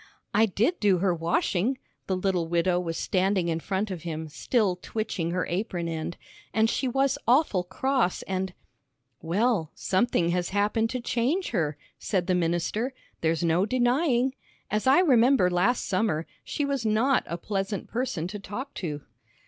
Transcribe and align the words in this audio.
"I 0.33 0.47
did 0.47 0.79
do 0.79 0.97
her 0.97 1.13
washing," 1.13 1.77
the 2.07 2.17
little 2.17 2.47
widow 2.47 2.79
was 2.79 2.97
standing 2.97 3.49
in 3.49 3.59
front 3.59 3.91
of 3.91 4.01
him, 4.01 4.29
still 4.29 4.77
twitching 4.77 5.29
her 5.29 5.45
apron 5.45 5.87
end, 5.87 6.17
"and 6.55 6.71
she 6.71 6.87
was 6.87 7.19
awful 7.27 7.63
cross, 7.63 8.23
and" 8.23 8.51
"Well, 9.31 9.69
something 9.75 10.29
has 10.29 10.49
happened 10.49 10.89
to 10.89 11.01
change 11.01 11.51
her," 11.51 11.77
said 11.99 12.25
the 12.25 12.33
minister, 12.33 12.95
"there's 13.21 13.43
no 13.43 13.67
denying. 13.67 14.33
As 14.71 14.87
I 14.87 15.01
remember 15.01 15.51
last 15.51 15.85
summer, 15.85 16.25
she 16.43 16.65
was 16.65 16.83
not 16.83 17.23
a 17.27 17.37
pleasant 17.37 17.87
person 17.87 18.27
to 18.29 18.39
talk 18.39 18.73
to." 18.81 19.03